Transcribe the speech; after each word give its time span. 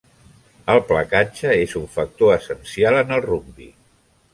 El 0.75 0.81
placatge 0.87 1.53
és 1.67 1.77
un 1.83 1.85
factor 1.99 2.35
essencial 2.41 3.03
en 3.05 3.19
el 3.21 3.27
rugbi. 3.33 3.75